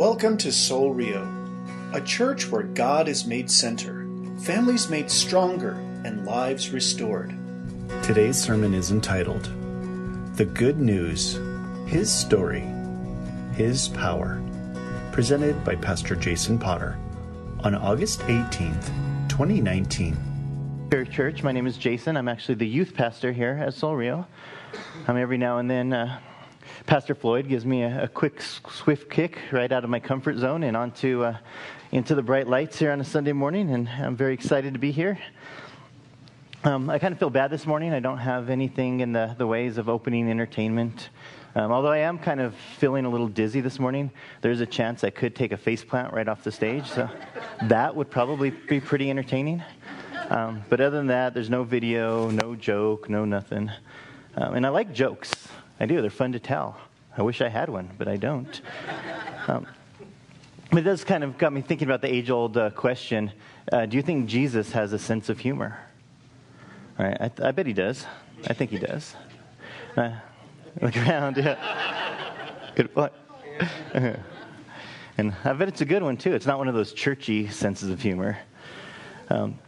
[0.00, 1.28] Welcome to Soul Rio,
[1.92, 4.08] a church where God is made center,
[4.38, 5.72] families made stronger,
[6.06, 7.34] and lives restored.
[8.02, 9.44] Today's sermon is entitled
[10.36, 11.38] The Good News
[11.86, 12.64] His Story,
[13.52, 14.42] His Power,
[15.12, 16.98] presented by Pastor Jason Potter
[17.62, 18.86] on August 18th,
[19.28, 20.16] 2019.
[21.12, 22.16] Church, my name is Jason.
[22.16, 24.26] I'm actually the youth pastor here at Soul Rio.
[25.06, 25.92] I'm every now and then.
[25.92, 26.20] Uh,
[26.86, 30.62] Pastor Floyd gives me a, a, quick, swift kick right out of my comfort zone
[30.62, 31.36] and onto uh,
[31.92, 34.90] into the bright lights here on a Sunday morning, and I'm very excited to be
[34.90, 35.18] here.
[36.62, 37.92] Um, I kind of feel bad this morning.
[37.92, 41.08] I don't have anything in the, the ways of opening entertainment.
[41.54, 44.10] Um, although I am kind of feeling a little dizzy this morning,
[44.40, 46.86] there's a chance I could take a face plant right off the stage.
[46.86, 47.08] So
[47.62, 49.62] that would probably be pretty entertaining.
[50.28, 53.70] Um, but other than that, there's no video, no joke, no nothing.
[54.36, 55.48] Um, and I like jokes.
[55.80, 56.00] I do.
[56.02, 56.76] They're fun to tell.
[57.16, 58.60] I wish I had one, but I don't.
[59.48, 59.66] Um,
[60.70, 63.32] but it does kind of got me thinking about the age old uh, question
[63.72, 65.78] uh, Do you think Jesus has a sense of humor?
[66.98, 68.06] All right, I, I bet he does.
[68.46, 69.16] I think he does.
[69.96, 70.12] Uh,
[70.80, 71.38] look around.
[71.38, 71.56] Yeah.
[72.76, 73.12] Good point.
[75.18, 76.34] and I bet it's a good one, too.
[76.34, 78.38] It's not one of those churchy senses of humor.
[79.28, 79.58] Um,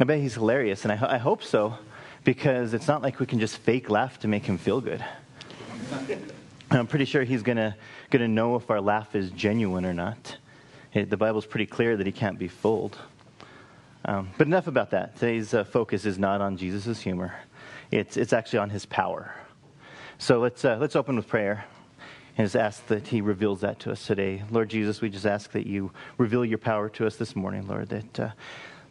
[0.00, 1.78] I bet he's hilarious, and I, I hope so,
[2.24, 5.04] because it's not like we can just fake laugh to make him feel good.
[6.70, 7.74] I'm pretty sure he's going
[8.10, 10.36] to know if our laugh is genuine or not.
[10.92, 12.98] It, the Bible's pretty clear that he can't be fooled.
[14.04, 15.14] Um, but enough about that.
[15.14, 17.34] Today's uh, focus is not on Jesus' humor,
[17.90, 19.34] it's, it's actually on his power.
[20.18, 21.64] So let's, uh, let's open with prayer
[22.38, 24.42] and just ask that he reveals that to us today.
[24.50, 27.88] Lord Jesus, we just ask that you reveal your power to us this morning, Lord,
[27.90, 28.20] that.
[28.20, 28.30] Uh,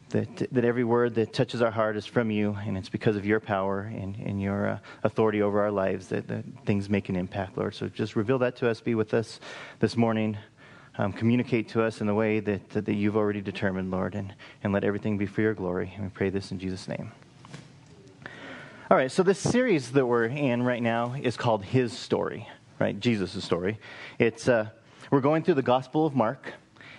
[0.09, 3.25] that, that every word that touches our heart is from you, and it's because of
[3.25, 7.15] your power and, and your uh, authority over our lives that, that, things make an
[7.15, 7.73] impact, Lord.
[7.73, 9.39] So just reveal that to us, be with us
[9.79, 10.37] this morning,
[10.97, 14.33] um, communicate to us in the way that, that, that, you've already determined, Lord, and,
[14.63, 15.91] and let everything be for your glory.
[15.95, 17.11] And we pray this in Jesus' name.
[18.89, 22.47] All right, so this series that we're in right now is called His Story,
[22.79, 22.97] right?
[22.99, 23.79] Jesus' story.
[24.19, 24.69] It's, uh,
[25.09, 26.53] we're going through the Gospel of Mark.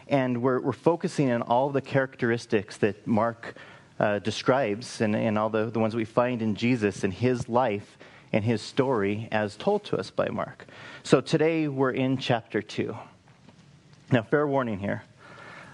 [0.09, 3.55] And we're, we're focusing on all the characteristics that Mark
[3.99, 7.99] uh, describes and, and all the, the ones we find in Jesus and his life
[8.33, 10.67] and his story as told to us by Mark.
[11.03, 12.97] So today we're in chapter 2.
[14.12, 15.03] Now, fair warning here.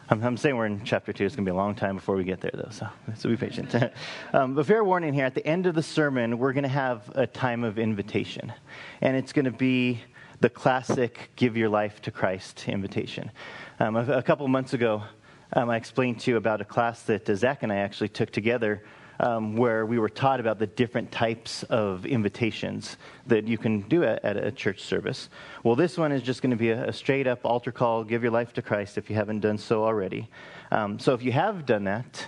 [0.08, 1.24] I'm, I'm saying we're in chapter 2.
[1.24, 3.36] It's going to be a long time before we get there, though, so, so be
[3.36, 3.74] patient.
[4.32, 7.10] um, but fair warning here at the end of the sermon, we're going to have
[7.14, 8.52] a time of invitation.
[9.00, 10.00] And it's going to be
[10.42, 13.30] the classic give your life to Christ invitation.
[13.78, 15.04] Um, a, a, couple months ago,
[15.52, 18.32] um, I explained to you about a class that uh, Zach and I actually took
[18.32, 18.82] together
[19.20, 22.96] um, where we were taught about the different types of invitations
[23.28, 25.28] that you can do at, at a church service.
[25.62, 28.24] Well, this one is just going to be a, a, straight up altar call, give
[28.24, 30.28] your life to Christ if you haven't done so already.
[30.72, 32.26] Um, so if you have done that,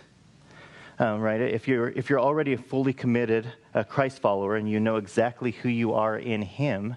[1.01, 4.79] um, right, if you're, if you're already a fully committed uh, Christ follower and you
[4.79, 6.95] know exactly who you are in Him,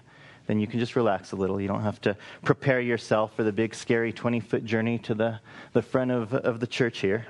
[0.48, 1.60] then you can just relax a little.
[1.60, 5.40] You don't have to prepare yourself for the big, scary 20 foot journey to the,
[5.74, 7.26] the front of, of the church here.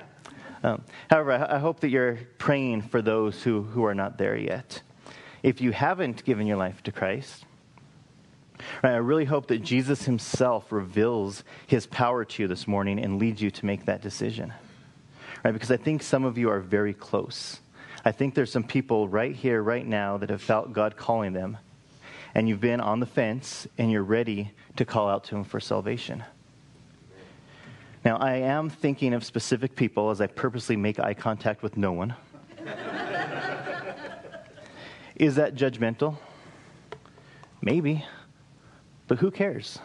[0.63, 4.37] Um, however, I, I hope that you're praying for those who, who are not there
[4.37, 4.81] yet.
[5.43, 7.45] If you haven't given your life to Christ,
[8.81, 13.19] right, I really hope that Jesus himself reveals his power to you this morning and
[13.19, 14.53] leads you to make that decision.
[15.43, 17.59] Right, because I think some of you are very close.
[18.05, 21.57] I think there's some people right here, right now, that have felt God calling them
[22.35, 25.59] and you've been on the fence and you're ready to call out to Him for
[25.59, 26.23] salvation.
[28.05, 31.91] Now, I am thinking of specific people as I purposely make eye contact with no
[31.91, 32.15] one.
[35.15, 36.17] Is that judgmental?
[37.61, 38.05] Maybe.
[39.07, 39.79] But who cares?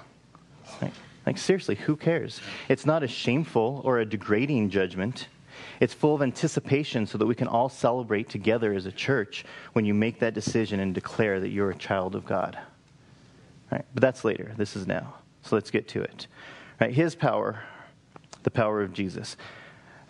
[0.80, 0.92] Like,
[1.26, 2.40] like, seriously, who cares?
[2.68, 5.28] It's not a shameful or a degrading judgment.
[5.80, 9.84] It's full of anticipation so that we can all celebrate together as a church when
[9.84, 12.58] you make that decision and declare that you're a child of God.
[13.70, 13.84] Right?
[13.94, 14.52] But that's later.
[14.56, 15.14] This is now.
[15.42, 16.26] So let's get to it.
[16.80, 16.92] Right?
[16.92, 17.62] His power,
[18.42, 19.36] the power of Jesus.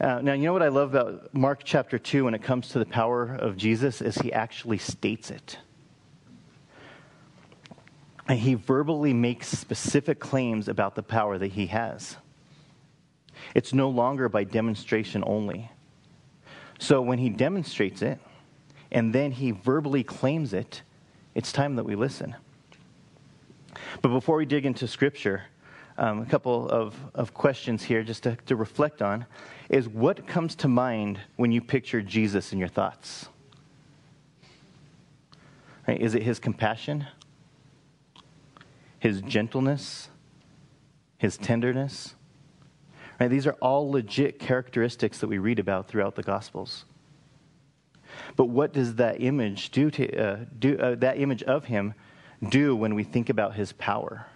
[0.01, 2.79] Uh, now, you know what I love about Mark chapter 2 when it comes to
[2.79, 5.59] the power of Jesus is he actually states it.
[8.29, 12.17] And he verbally makes specific claims about the power that he has.
[13.55, 15.71] It's no longer by demonstration only.
[16.79, 18.19] So when he demonstrates it
[18.91, 20.83] and then he verbally claims it,
[21.35, 22.35] it's time that we listen.
[24.03, 25.45] But before we dig into scripture,
[25.97, 29.27] um, a couple of, of questions here just to, to reflect on
[29.69, 33.29] is what comes to mind when you picture Jesus in your thoughts?
[35.87, 36.01] Right?
[36.01, 37.07] Is it his compassion,
[38.99, 40.09] his gentleness,
[41.19, 42.15] his tenderness.
[43.21, 43.31] Right?
[43.31, 46.85] These are all legit characteristics that we read about throughout the Gospels.
[48.37, 51.95] But what does that image do to uh, do, uh, that image of him
[52.49, 54.27] do when we think about his power?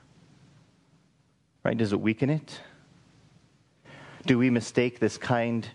[1.65, 1.77] Right?
[1.77, 2.61] Does it weaken it?
[4.27, 5.69] Do we mistake this kind,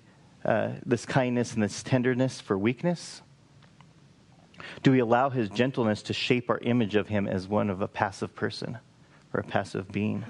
[0.46, 3.22] uh, this kindness and this tenderness for weakness?
[4.82, 7.88] Do we allow his gentleness to shape our image of him as one of a
[7.88, 8.78] passive person
[9.34, 10.26] or a passive being?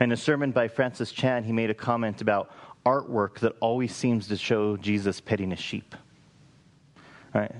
[0.00, 2.50] In a sermon by Francis Chan, he made a comment about
[2.84, 5.94] artwork that always seems to show Jesus petting a sheep.
[7.32, 7.54] Right?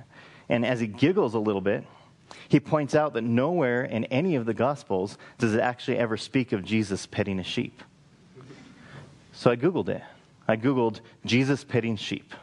[0.49, 1.85] And as he giggles a little bit,
[2.49, 6.53] he points out that nowhere in any of the Gospels does it actually ever speak
[6.53, 7.83] of Jesus petting a sheep.
[9.33, 10.03] So I Googled it.
[10.47, 12.35] I Googled Jesus petting sheep.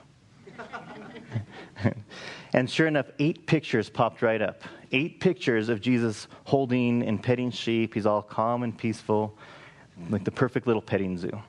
[2.54, 4.64] and sure enough, eight pictures popped right up.
[4.92, 7.94] Eight pictures of Jesus holding and petting sheep.
[7.94, 9.38] He's all calm and peaceful,
[10.10, 11.32] like the perfect little petting zoo.
[11.34, 11.44] All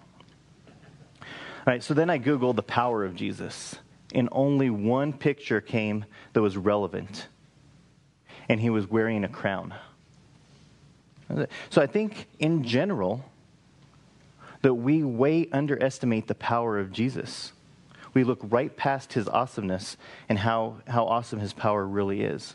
[1.67, 3.77] right, so then I Googled the power of Jesus,
[4.15, 7.29] and only one picture came that was relevant,
[8.49, 9.75] and he was wearing a crown.
[11.71, 13.25] So I think in general,
[14.63, 17.53] that we way underestimate the power of Jesus.
[18.15, 19.97] We look right past his awesomeness
[20.29, 22.55] and how, how awesome his power really is.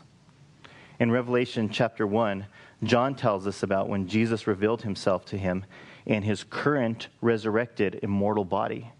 [0.98, 2.46] In Revelation chapter 1,
[2.82, 5.64] John tells us about when Jesus revealed himself to him
[6.08, 8.90] in his current resurrected immortal body.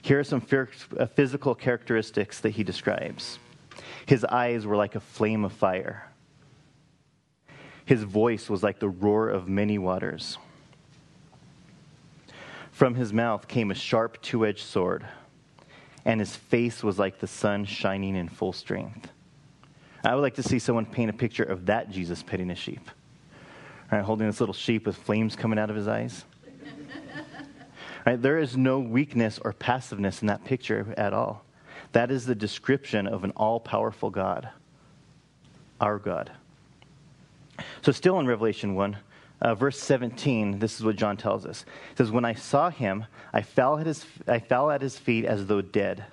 [0.00, 0.42] Here are some
[0.98, 3.38] uh, physical characteristics that he describes.
[4.06, 6.08] His eyes were like a flame of fire.
[7.84, 10.38] His voice was like the roar of many waters.
[12.72, 15.06] From his mouth came a sharp two edged sword,
[16.04, 19.10] and his face was like the sun shining in full strength.
[20.02, 22.90] I would like to see someone paint a picture of that Jesus petting a sheep.
[23.92, 26.24] Right, holding this little sheep with flames coming out of his eyes.
[28.04, 31.44] Right, there is no weakness or passiveness in that picture at all.
[31.92, 34.48] That is the description of an all powerful God,
[35.80, 36.32] our God.
[37.82, 38.96] So, still in Revelation 1,
[39.42, 41.64] uh, verse 17, this is what John tells us.
[41.92, 45.24] It says, When I saw him, I fell, at his, I fell at his feet
[45.24, 46.04] as though dead.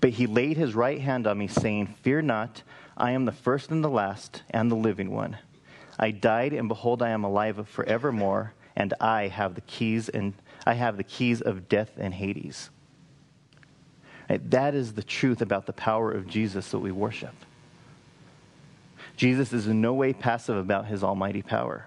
[0.00, 2.64] But he laid his right hand on me, saying, Fear not,
[2.96, 5.36] I am the first and the last, and the living one.
[6.00, 10.34] I died, and behold, I am alive forevermore, and I have the keys, and
[10.66, 12.70] I have the keys of death and Hades.
[14.28, 14.50] Right?
[14.50, 17.34] That is the truth about the power of Jesus that we worship.
[19.16, 21.86] Jesus is in no way passive about his almighty power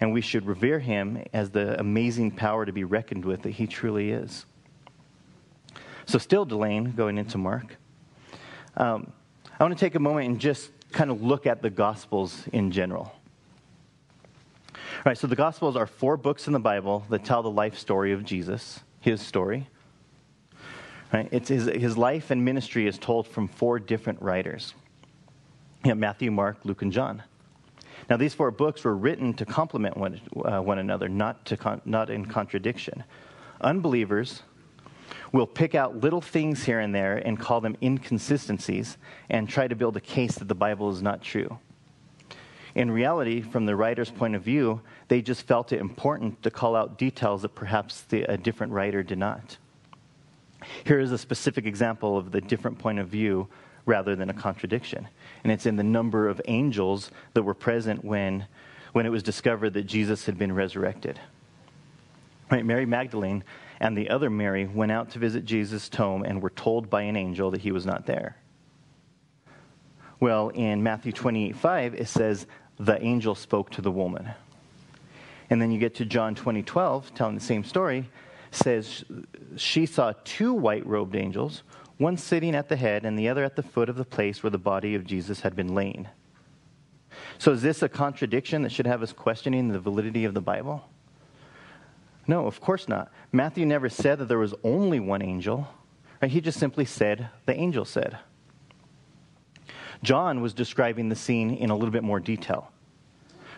[0.00, 3.66] and we should revere him as the amazing power to be reckoned with that he
[3.66, 4.44] truly is.
[6.06, 7.76] So, still Delane, going into Mark,
[8.76, 9.12] um,
[9.58, 12.70] I want to take a moment and just kind of look at the Gospels in
[12.70, 13.15] general.
[15.06, 18.10] Right, so the Gospels are four books in the Bible that tell the life story
[18.10, 19.68] of Jesus, his story.
[21.12, 21.28] Right?
[21.30, 24.74] It's his, his life and ministry is told from four different writers
[25.84, 27.22] you know, Matthew, Mark, Luke, and John.
[28.10, 31.82] Now, these four books were written to complement one, uh, one another, not, to con-
[31.84, 33.04] not in contradiction.
[33.60, 34.42] Unbelievers
[35.30, 38.96] will pick out little things here and there and call them inconsistencies
[39.30, 41.60] and try to build a case that the Bible is not true.
[42.76, 46.76] In reality, from the writer's point of view, they just felt it important to call
[46.76, 49.56] out details that perhaps the, a different writer did not.
[50.84, 53.48] Here is a specific example of the different point of view
[53.86, 55.08] rather than a contradiction.
[55.42, 58.46] And it's in the number of angels that were present when,
[58.92, 61.18] when it was discovered that Jesus had been resurrected.
[62.50, 63.42] Right, Mary Magdalene
[63.80, 67.16] and the other Mary went out to visit Jesus' tomb and were told by an
[67.16, 68.36] angel that he was not there.
[70.20, 72.46] Well, in Matthew 28 5, it says,
[72.78, 74.30] the angel spoke to the woman.
[75.48, 78.08] And then you get to John 20 12, telling the same story,
[78.50, 79.04] says
[79.56, 81.62] she saw two white robed angels,
[81.98, 84.50] one sitting at the head and the other at the foot of the place where
[84.50, 86.08] the body of Jesus had been laid.
[87.38, 90.88] So, is this a contradiction that should have us questioning the validity of the Bible?
[92.26, 93.10] No, of course not.
[93.32, 95.68] Matthew never said that there was only one angel.
[96.20, 96.30] Right?
[96.30, 98.18] He just simply said, the angel said.
[100.02, 102.70] John was describing the scene in a little bit more detail.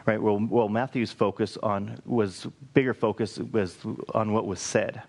[0.06, 0.20] Right?
[0.20, 3.76] Well, well Matthew's focus on was bigger focus was
[4.14, 5.02] on what was said.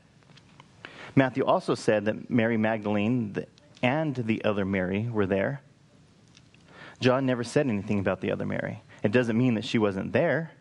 [1.16, 3.46] Matthew also said that Mary Magdalene
[3.82, 5.62] and the other Mary were there.
[7.00, 8.82] John never said anything about the other Mary.
[9.04, 10.52] It doesn't mean that she wasn't there.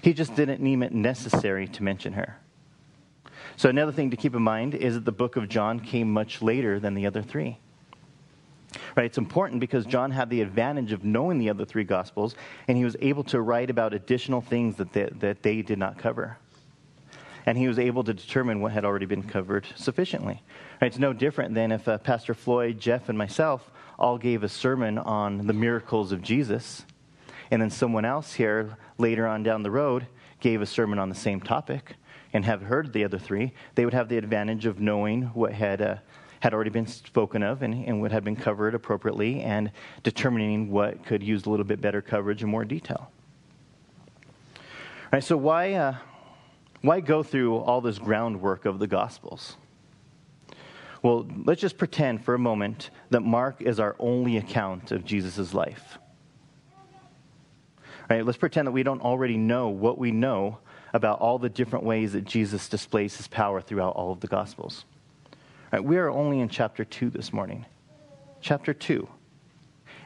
[0.00, 2.38] He just didn't deem it necessary to mention her.
[3.58, 6.42] So, another thing to keep in mind is that the book of John came much
[6.42, 7.58] later than the other three.
[8.96, 9.06] Right?
[9.06, 12.34] It's important because John had the advantage of knowing the other three Gospels,
[12.68, 15.98] and he was able to write about additional things that they, that they did not
[15.98, 16.38] cover.
[17.44, 20.42] And he was able to determine what had already been covered sufficiently.
[20.80, 20.88] Right?
[20.88, 24.98] It's no different than if uh, Pastor Floyd, Jeff, and myself all gave a sermon
[24.98, 26.84] on the miracles of Jesus,
[27.50, 30.06] and then someone else here later on down the road
[30.40, 31.94] gave a sermon on the same topic
[32.32, 35.80] and have heard the other three, they would have the advantage of knowing what had,
[35.80, 35.96] uh,
[36.40, 39.70] had already been spoken of and, and had been covered appropriately and
[40.02, 43.10] determining what could use a little bit better coverage and more detail.
[44.56, 45.96] All right, so why, uh,
[46.82, 49.56] why go through all this groundwork of the Gospels?
[51.02, 55.54] Well, let's just pretend for a moment that Mark is our only account of Jesus'
[55.54, 55.98] life.
[58.10, 58.24] Right?
[58.24, 60.58] Let's pretend that we don't already know what we know
[60.92, 64.84] about all the different ways that Jesus displays his power throughout all of the Gospels.
[65.76, 65.84] Right?
[65.84, 67.66] We are only in chapter 2 this morning.
[68.40, 69.06] Chapter 2.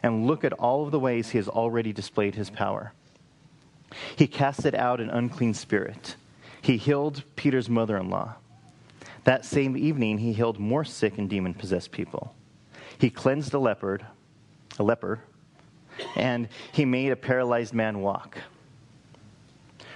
[0.02, 2.92] And look at all of the ways he has already displayed his power.
[4.16, 6.16] He casted out an unclean spirit.
[6.60, 8.34] He healed Peter's mother in law.
[9.22, 12.34] That same evening, he healed more sick and demon possessed people.
[12.98, 14.04] He cleansed a leopard,
[14.76, 15.20] a leper,
[16.16, 18.38] and he made a paralyzed man walk.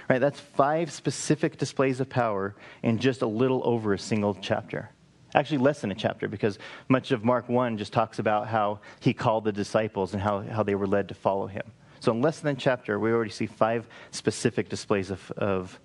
[0.09, 4.91] Right, that's five specific displays of power in just a little over a single chapter.
[5.35, 9.13] Actually, less than a chapter, because much of Mark 1 just talks about how he
[9.13, 11.73] called the disciples and how, how they were led to follow him.
[11.99, 15.77] So, in less than a chapter, we already see five specific displays of, of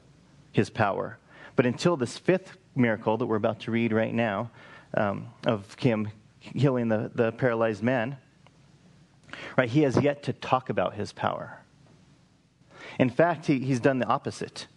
[0.53, 1.19] his power.
[1.57, 4.53] But until this fifth miracle that we're about to read right now,
[4.95, 8.19] um, of him healing the, the paralyzed man,
[9.59, 11.61] right, he has yet to talk about his power.
[13.01, 14.69] In fact, he, he's done the opposite.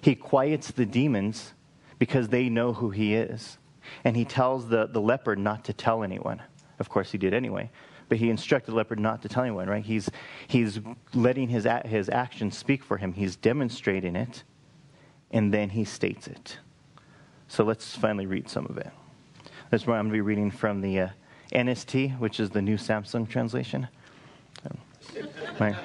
[0.00, 1.52] He quiets the demons
[1.98, 3.58] because they know who he is.
[4.04, 6.42] And he tells the, the leopard not to tell anyone.
[6.78, 7.70] Of course, he did anyway.
[8.08, 9.84] But he instructed the leopard not to tell anyone, right?
[9.84, 10.08] He's,
[10.46, 10.80] he's
[11.12, 13.12] letting his, his actions speak for him.
[13.12, 14.44] He's demonstrating it,
[15.30, 16.58] and then he states it.
[17.48, 18.90] So let's finally read some of it.
[19.70, 21.08] This morning I'm going to be reading from the uh,
[21.52, 23.88] NST, which is the New Samsung translation.
[24.64, 24.78] Um,
[25.58, 25.76] my,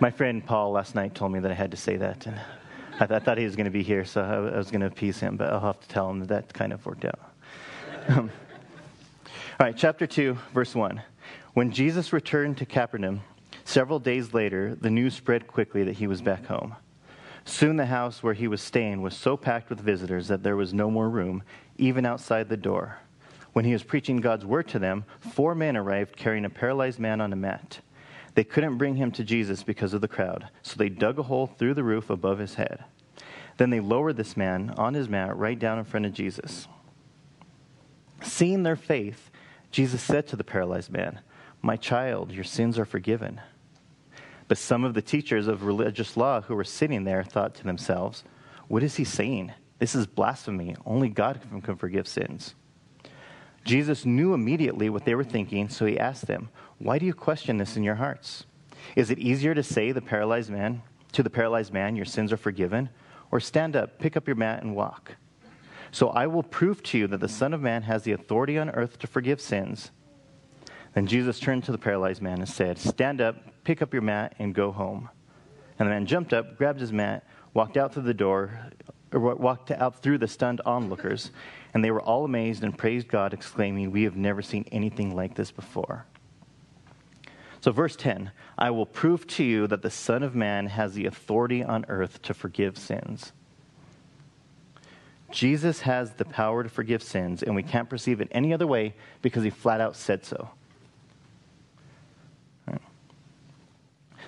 [0.00, 2.40] my friend Paul last night told me that I had to say that, and
[3.02, 4.86] I, th- I thought he was going to be here, so I, was going to
[4.86, 7.18] appease him, but I'll have to tell him that that kind of worked out.
[8.08, 8.30] Um,
[9.60, 11.02] all right, chapter 2, verse 1.
[11.54, 13.22] When Jesus returned to Capernaum,
[13.64, 16.74] several days later, the news spread quickly that he was back home.
[17.44, 20.74] Soon the house where he was staying was so packed with visitors that there was
[20.74, 21.44] no more room,
[21.78, 22.98] even outside the door.
[23.52, 27.20] When he was preaching God's word to them, four men arrived carrying a paralyzed man
[27.20, 27.80] on a mat.
[28.34, 31.46] They couldn't bring him to Jesus because of the crowd, so they dug a hole
[31.46, 32.84] through the roof above his head.
[33.58, 36.66] Then they lowered this man on his mat right down in front of Jesus.
[38.22, 39.30] Seeing their faith,
[39.70, 41.20] Jesus said to the paralyzed man,
[41.60, 43.40] My child, your sins are forgiven.
[44.48, 48.24] But some of the teachers of religious law who were sitting there thought to themselves,
[48.68, 49.52] What is he saying?
[49.78, 50.76] This is blasphemy.
[50.86, 52.54] Only God can forgive sins.
[53.64, 57.58] Jesus knew immediately what they were thinking, so he asked them, Why do you question
[57.58, 58.44] this in your hearts?
[58.96, 62.36] Is it easier to say the paralyzed man to the paralyzed man, Your sins are
[62.36, 62.88] forgiven?
[63.30, 65.16] Or stand up, pick up your mat, and walk?
[65.90, 68.70] So I will prove to you that the Son of Man has the authority on
[68.70, 69.90] earth to forgive sins.
[70.94, 74.34] Then Jesus turned to the paralyzed man and said, Stand up, pick up your mat,
[74.38, 75.08] and go home.
[75.78, 78.58] And the man jumped up, grabbed his mat, walked out through the door,
[79.12, 81.30] or walked out through the stunned onlookers,
[81.74, 85.34] and they were all amazed and praised God, exclaiming, We have never seen anything like
[85.34, 86.06] this before.
[87.60, 91.06] So, verse 10 I will prove to you that the Son of Man has the
[91.06, 93.32] authority on earth to forgive sins.
[95.30, 98.94] Jesus has the power to forgive sins, and we can't perceive it any other way
[99.22, 100.50] because he flat out said so.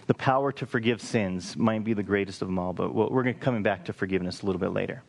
[0.07, 3.63] The power to forgive sins might be the greatest of them all, but we're coming
[3.63, 5.03] back to forgiveness a little bit later.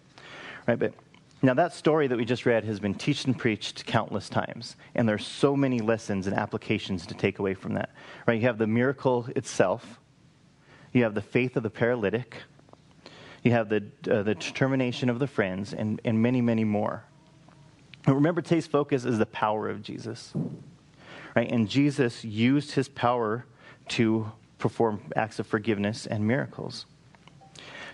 [0.67, 0.93] Right, but
[1.45, 5.07] now, that story that we just read has been taught and preached countless times, and
[5.07, 7.91] there's so many lessons and applications to take away from that.
[8.25, 8.39] Right?
[8.39, 9.99] You have the miracle itself,
[10.93, 12.37] you have the faith of the paralytic,
[13.43, 17.03] you have the, uh, the determination of the friends, and, and many, many more.
[18.07, 20.33] Remember, today's focus is the power of Jesus.
[21.35, 21.51] Right?
[21.51, 23.45] And Jesus used his power
[23.89, 26.85] to perform acts of forgiveness and miracles.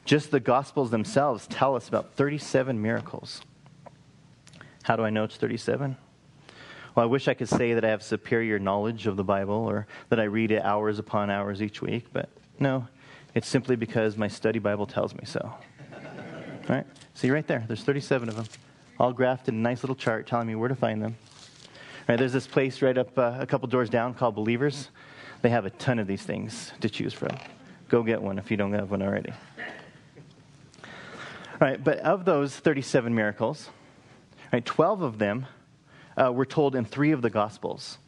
[0.05, 3.41] Just the Gospels themselves tell us about 37 miracles.
[4.83, 5.95] How do I know it's 37?
[6.95, 9.87] Well, I wish I could say that I have superior knowledge of the Bible or
[10.09, 12.29] that I read it hours upon hours each week, but
[12.59, 12.87] no,
[13.33, 15.53] it's simply because my study Bible tells me so.
[16.69, 16.85] Right?
[17.15, 18.45] See right there, there's 37 of them,
[18.99, 21.17] all graphed in a nice little chart telling me where to find them.
[22.07, 24.89] Right, there's this place right up uh, a couple doors down called Believers.
[25.41, 27.35] They have a ton of these things to choose from.
[27.89, 29.33] Go get one if you don't have one already.
[31.61, 33.69] Right, but of those 37 miracles,
[34.51, 35.45] right, 12 of them
[36.17, 37.99] uh, were told in three of the Gospels.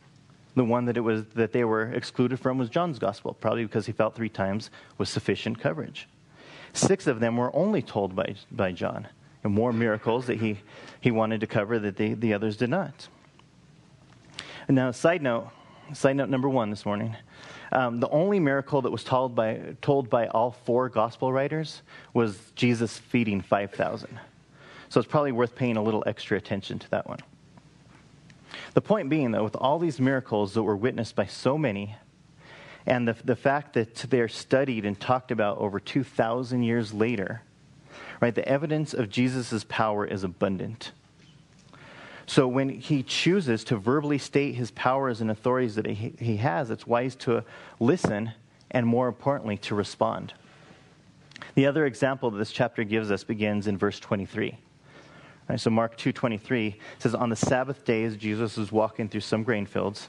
[0.56, 3.86] The one that it was that they were excluded from was John's Gospel, probably because
[3.86, 6.10] he felt three times was sufficient coverage.
[6.74, 9.08] Six of them were only told by, by John,
[9.44, 10.58] and more miracles that he,
[11.00, 13.08] he wanted to cover that the, the others did not.
[14.68, 15.50] And now, side note,
[15.94, 17.16] side note number one this morning.
[17.74, 21.82] Um, the only miracle that was told by, told by all four gospel writers
[22.14, 24.20] was Jesus feeding 5,000.
[24.90, 27.18] So it's probably worth paying a little extra attention to that one.
[28.76, 31.96] The point being, though, with all these miracles that were witnessed by so many,
[32.86, 37.42] and the, the fact that they're studied and talked about over 2,000 years later,
[38.22, 40.92] right, the evidence of Jesus' power is abundant.
[42.26, 46.70] So when he chooses to verbally state his powers and authorities that he, he has,
[46.70, 47.44] it's wise to
[47.80, 48.32] listen
[48.72, 50.34] and, more importantly, to respond.
[51.56, 54.58] The other example that this chapter gives us begins in verse 23.
[55.50, 59.44] Right, so Mark 2:23 says on the Sabbath day as Jesus was walking through some
[59.44, 60.08] grain fields,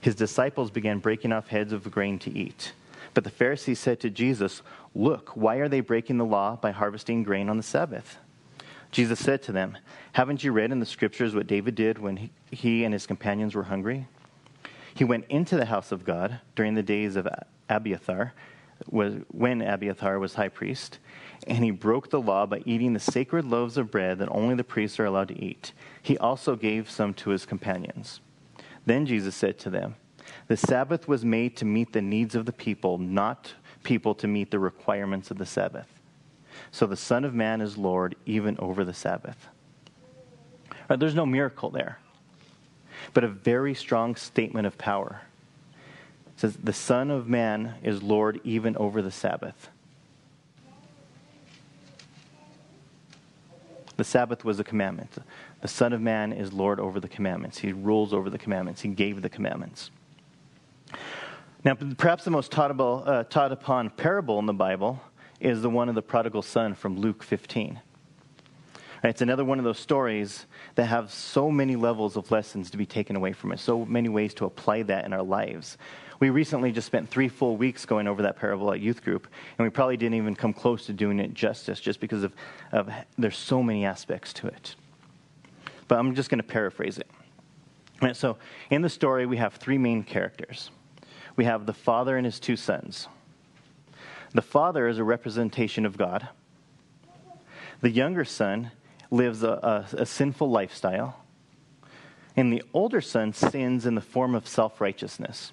[0.00, 2.72] his disciples began breaking off heads of grain to eat.
[3.14, 4.60] But the Pharisees said to Jesus,
[4.94, 8.18] "Look, why are they breaking the law by harvesting grain on the Sabbath?"
[8.90, 9.76] Jesus said to them,
[10.12, 13.54] Haven't you read in the scriptures what David did when he, he and his companions
[13.54, 14.06] were hungry?
[14.94, 17.28] He went into the house of God during the days of
[17.68, 18.32] Abiathar,
[18.88, 20.98] when Abiathar was high priest,
[21.46, 24.64] and he broke the law by eating the sacred loaves of bread that only the
[24.64, 25.72] priests are allowed to eat.
[26.02, 28.20] He also gave some to his companions.
[28.86, 29.96] Then Jesus said to them,
[30.46, 33.52] The Sabbath was made to meet the needs of the people, not
[33.82, 35.95] people to meet the requirements of the Sabbath.
[36.70, 39.46] So the Son of Man is Lord even over the Sabbath.
[40.88, 41.98] Right, there's no miracle there,
[43.12, 45.22] but a very strong statement of power.
[46.28, 49.68] It says, The Son of Man is Lord even over the Sabbath.
[53.96, 55.10] The Sabbath was a commandment.
[55.62, 57.58] The Son of Man is Lord over the commandments.
[57.58, 58.82] He rules over the commandments.
[58.82, 59.90] He gave the commandments.
[61.64, 65.00] Now, perhaps the most uh, taught upon parable in the Bible
[65.46, 67.80] is the one of the prodigal son from Luke 15.
[69.04, 72.84] It's another one of those stories that have so many levels of lessons to be
[72.84, 75.78] taken away from it, so many ways to apply that in our lives.
[76.18, 79.64] We recently just spent three full weeks going over that parable at youth group, and
[79.64, 82.34] we probably didn't even come close to doing it justice just because of,
[82.72, 84.74] of there's so many aspects to it.
[85.86, 87.08] But I'm just going to paraphrase it.
[88.02, 88.36] Right, so
[88.70, 90.72] in the story, we have three main characters.
[91.36, 93.06] We have the father and his two sons.
[94.32, 96.28] The father is a representation of God.
[97.80, 98.72] The younger son
[99.10, 101.22] lives a, a, a sinful lifestyle.
[102.36, 105.52] And the older son sins in the form of self righteousness.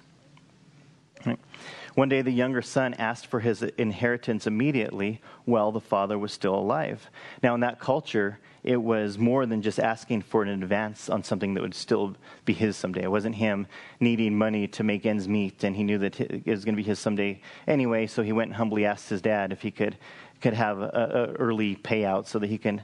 [1.94, 6.56] One day, the younger son asked for his inheritance immediately while the father was still
[6.56, 7.08] alive.
[7.40, 11.54] Now, in that culture, it was more than just asking for an advance on something
[11.54, 13.02] that would still be his someday.
[13.02, 13.68] It wasn't him
[14.00, 16.88] needing money to make ends meet, and he knew that it was going to be
[16.88, 18.08] his someday anyway.
[18.08, 19.96] So he went and humbly asked his dad if he could
[20.40, 22.82] could have a, a early payout so that he can,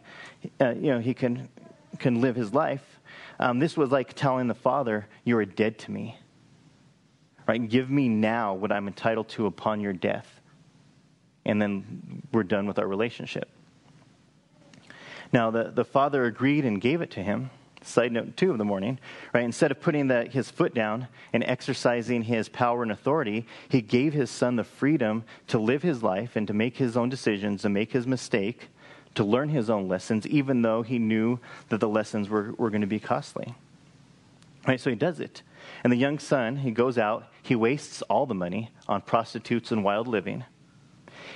[0.61, 1.49] uh, you know, he can
[1.99, 3.01] can live his life.
[3.40, 6.16] Um, this was like telling the father, "You are dead to me."
[7.46, 7.68] Right?
[7.68, 10.40] Give me now what I'm entitled to upon your death,
[11.44, 13.48] and then we're done with our relationship.
[15.33, 17.50] Now, the, the father agreed and gave it to him.
[17.83, 18.98] Side note two of the morning,
[19.33, 19.42] right?
[19.44, 24.12] Instead of putting the, his foot down and exercising his power and authority, he gave
[24.12, 27.72] his son the freedom to live his life and to make his own decisions and
[27.72, 28.68] make his mistake,
[29.14, 32.83] to learn his own lessons, even though he knew that the lessons were, were going
[32.83, 33.55] to be costly.
[34.68, 34.79] Right?
[34.79, 35.42] So he does it.
[35.83, 39.85] And the young son, he goes out, he wastes all the money on prostitutes and
[39.85, 40.44] wild living.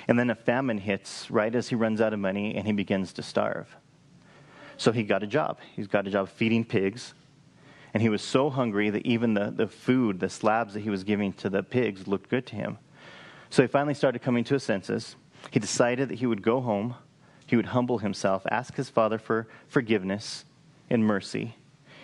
[0.07, 3.13] And then a famine hits right as he runs out of money and he begins
[3.15, 3.75] to starve.
[4.77, 5.59] So he got a job.
[5.75, 7.15] He's got a job feeding pigs.
[7.93, 11.05] And he was so hungry that even the, the food, the slabs that he was
[11.05, 12.79] giving to the pigs, looked good to him.
[13.51, 15.15] So he finally started coming to his senses.
[15.51, 16.97] He decided that he would go home,
[17.47, 20.45] he would humble himself, ask his father for forgiveness
[20.91, 21.57] and mercy,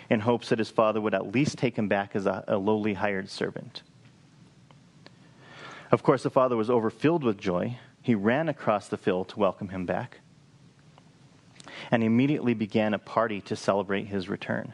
[0.09, 2.93] in hopes that his father would at least take him back as a, a lowly
[2.93, 3.83] hired servant.
[5.91, 7.77] Of course, the father was overfilled with joy.
[8.01, 10.19] He ran across the field to welcome him back
[11.91, 14.73] and immediately began a party to celebrate his return.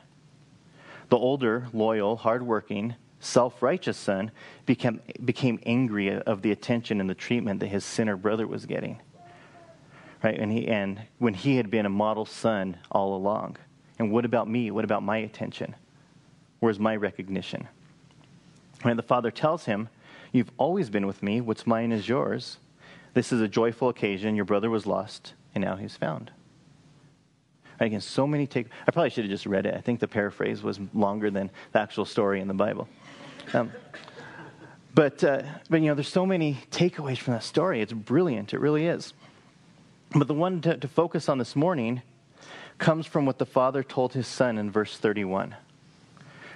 [1.10, 4.32] The older, loyal, hardworking, self righteous son
[4.66, 9.02] became, became angry of the attention and the treatment that his sinner brother was getting.
[10.24, 10.40] Right?
[10.40, 13.58] And, he, and when he had been a model son all along.
[13.98, 14.70] And what about me?
[14.70, 15.76] What about my attention?
[16.60, 17.68] Where's my recognition?
[18.84, 19.90] When the father tells him,
[20.38, 21.42] You've always been with me.
[21.42, 22.60] What's mine is yours.
[23.16, 24.36] This is a joyful occasion.
[24.36, 26.30] Your brother was lost, and now he's found.
[27.80, 28.68] Again, so many take.
[28.88, 29.74] I probably should have just read it.
[29.74, 32.88] I think the paraphrase was longer than the actual story in the Bible.
[33.52, 33.72] Um,
[34.94, 37.82] but, uh, but, you know, there's so many takeaways from that story.
[37.82, 38.54] It's brilliant.
[38.54, 39.14] It really is.
[40.12, 42.04] But the one to, to focus on this morning
[42.78, 45.56] comes from what the father told his son in verse 31.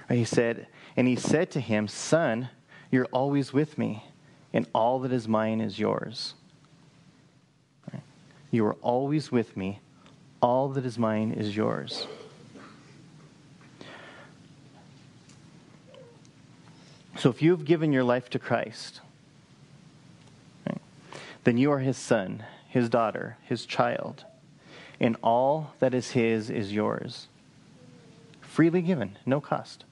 [0.08, 2.48] He said, And he said to him, Son,
[2.92, 4.04] you're always with me,
[4.52, 6.34] and all that is mine is yours.
[8.50, 9.80] You are always with me,
[10.42, 12.06] all that is mine is yours.
[17.16, 19.00] So if you've given your life to Christ,
[20.66, 20.80] right,
[21.44, 24.26] then you are his son, his daughter, his child,
[25.00, 27.28] and all that is his is yours.
[28.42, 29.84] Freely given, no cost.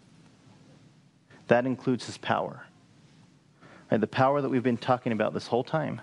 [1.48, 2.66] That includes his power.
[3.90, 6.00] Right, the power that we've been talking about this whole time.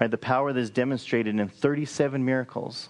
[0.00, 2.88] Right, the power that is demonstrated in 37 miracles.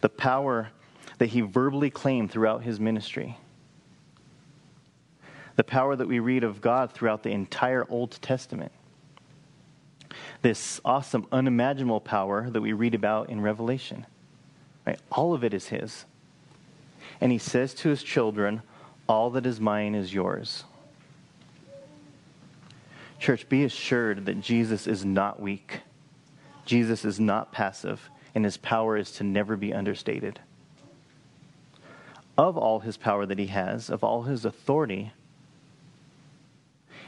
[0.00, 0.70] The power
[1.18, 3.36] that he verbally claimed throughout his ministry.
[5.56, 8.72] The power that we read of God throughout the entire Old Testament.
[10.42, 14.06] This awesome, unimaginable power that we read about in Revelation.
[14.86, 15.00] Right?
[15.10, 16.04] All of it is his.
[17.20, 18.62] And he says to his children,
[19.08, 20.64] All that is mine is yours.
[23.18, 25.80] Church, be assured that Jesus is not weak.
[26.64, 30.38] Jesus is not passive, and his power is to never be understated.
[32.36, 35.12] Of all his power that he has, of all his authority,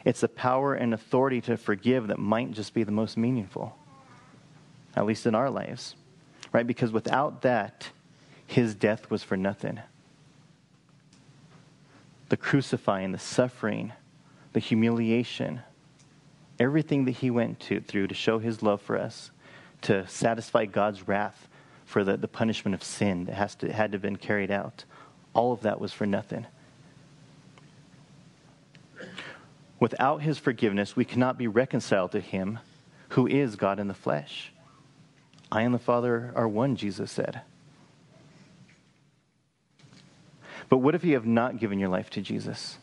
[0.04, 3.76] it's the power and authority to forgive that might just be the most meaningful,
[4.96, 5.94] at least in our lives,
[6.52, 6.66] right?
[6.66, 7.90] Because without that,
[8.46, 9.78] his death was for nothing.
[12.30, 13.92] The crucifying, the suffering,
[14.52, 15.60] the humiliation,
[16.60, 19.30] everything that he went to, through to show his love for us,
[19.80, 21.48] to satisfy God's wrath
[21.86, 24.84] for the, the punishment of sin that has to, had to have been carried out,
[25.32, 26.46] all of that was for nothing.
[29.80, 32.58] Without his forgiveness, we cannot be reconciled to him
[33.10, 34.52] who is God in the flesh.
[35.50, 37.40] I and the Father are one, Jesus said.
[40.68, 42.76] But what if you have not given your life to Jesus?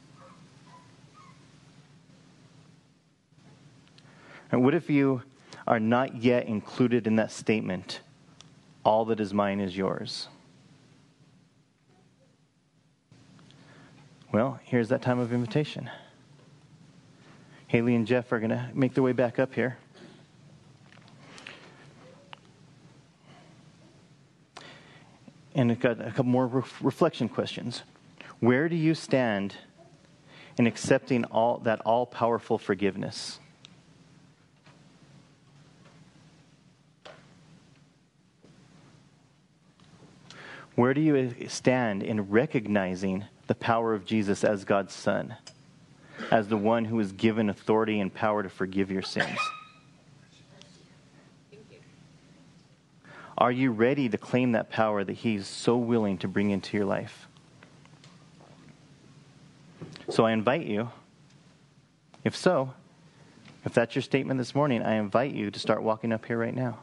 [4.52, 5.24] And what if you
[5.68, 8.00] are not yet included in that statement,
[8.84, 10.28] all that is mine is yours?
[14.32, 15.90] Well, here's that time of invitation.
[17.68, 19.78] Haley and Jeff are going to make their way back up here.
[25.54, 26.48] And I've got a couple more
[26.82, 27.82] reflection questions.
[28.40, 29.56] Where do you stand
[30.58, 33.40] in accepting all that all powerful forgiveness?
[40.78, 45.36] Where do you stand in recognizing the power of Jesus as God's Son,
[46.30, 49.40] as the one who is given authority and power to forgive your sins?
[53.40, 56.86] Are you ready to claim that power that He's so willing to bring into your
[56.86, 57.28] life?
[60.12, 60.92] So I invite you,
[62.24, 62.76] if so,
[63.66, 66.56] if that's your statement this morning, I invite you to start walking up here right
[66.56, 66.78] now.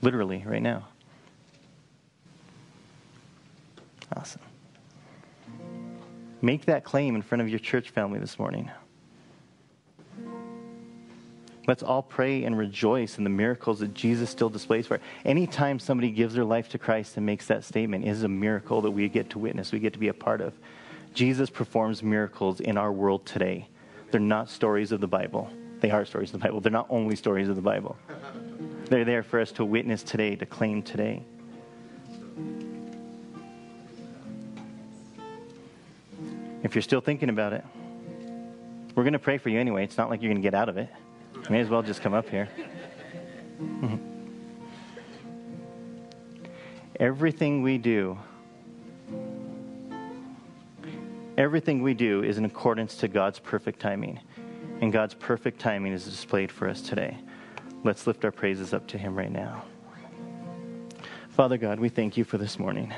[0.00, 0.86] Literally, right now.
[6.44, 8.70] Make that claim in front of your church family this morning.
[11.66, 14.96] Let's all pray and rejoice in the miracles that Jesus still displays for.
[14.96, 15.00] Us.
[15.24, 18.90] Anytime somebody gives their life to Christ and makes that statement is a miracle that
[18.90, 20.52] we get to witness, we get to be a part of.
[21.14, 23.66] Jesus performs miracles in our world today.
[24.10, 25.48] They're not stories of the Bible.
[25.80, 26.60] They are stories of the Bible.
[26.60, 27.96] They're not only stories of the Bible.
[28.90, 31.24] They're there for us to witness today, to claim today.
[36.74, 37.64] If you're still thinking about it,
[38.96, 39.84] we're going to pray for you anyway.
[39.84, 40.88] It's not like you're going to get out of it.
[41.36, 42.48] You may as well just come up here.
[46.98, 48.18] Everything we do,
[51.38, 54.18] everything we do is in accordance to God's perfect timing.
[54.80, 57.16] And God's perfect timing is displayed for us today.
[57.84, 59.62] Let's lift our praises up to Him right now.
[61.28, 62.92] Father God, we thank you for this morning.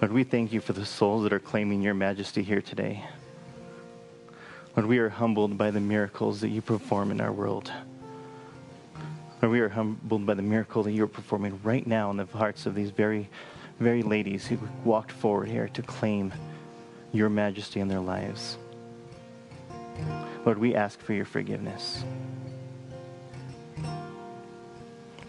[0.00, 3.04] Lord, we thank you for the souls that are claiming your majesty here today.
[4.74, 7.70] Lord, we are humbled by the miracles that you perform in our world.
[9.42, 12.24] Lord, we are humbled by the miracle that you are performing right now in the
[12.24, 13.28] hearts of these very,
[13.78, 16.32] very ladies who walked forward here to claim
[17.12, 18.56] your majesty in their lives.
[20.46, 22.04] Lord, we ask for your forgiveness.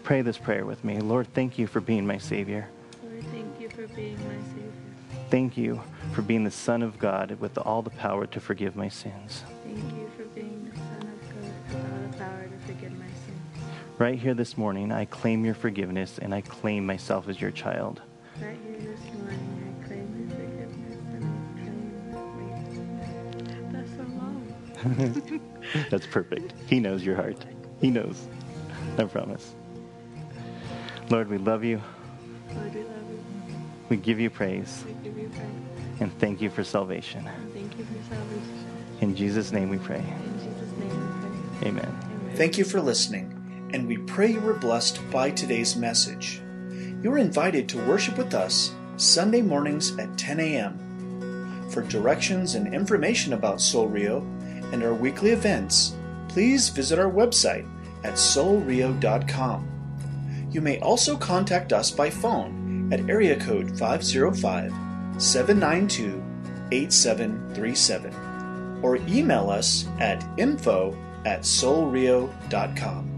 [0.02, 0.98] Pray this prayer with me.
[0.98, 2.68] Lord, thank you for being my Savior.
[3.02, 4.41] Lord, thank you for being my.
[5.32, 5.80] Thank you
[6.12, 9.44] for being the Son of God with all the power to forgive my sins.
[9.64, 13.06] Thank you for being the Son of God with all the power to forgive my
[13.06, 13.64] sins.
[13.96, 18.02] Right here this morning, I claim your forgiveness and I claim myself as your child.
[18.42, 22.92] Right here this morning, I claim your forgiveness and I claim
[23.38, 24.02] wait, That's so
[25.22, 25.40] long.
[25.90, 26.52] That's perfect.
[26.66, 27.42] He knows your heart.
[27.80, 28.28] He knows.
[28.98, 29.54] I promise.
[31.08, 31.80] Lord, we love you.
[32.54, 32.76] Lord,
[33.92, 34.12] we love you.
[34.12, 34.84] We give you praise.
[34.86, 36.00] We give you praise.
[36.00, 37.26] And thank you for salvation.
[37.26, 38.66] And thank you for salvation.
[39.00, 39.98] In Jesus' name we pray.
[39.98, 40.96] In Jesus' name we
[41.60, 41.68] pray.
[41.68, 41.84] Amen.
[41.84, 42.36] Amen.
[42.36, 46.40] Thank you for listening, and we pray you were blessed by today's message.
[47.02, 51.68] You are invited to worship with us Sunday mornings at 10 a.m.
[51.70, 54.20] For directions and information about Soul Rio
[54.72, 55.94] and our weekly events,
[56.28, 57.68] please visit our website
[58.04, 59.68] at soulrio.com.
[60.50, 62.61] You may also contact us by phone
[62.92, 64.70] at area code 505
[65.20, 66.22] 792
[66.70, 73.08] 8737 or email us at info at soulrio.com.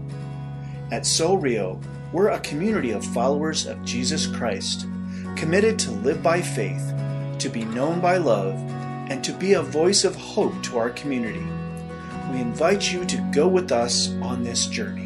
[0.91, 1.79] At Soul Rio,
[2.11, 4.87] we're a community of followers of Jesus Christ,
[5.35, 6.93] committed to live by faith,
[7.39, 8.55] to be known by love,
[9.09, 11.45] and to be a voice of hope to our community.
[12.31, 15.04] We invite you to go with us on this journey.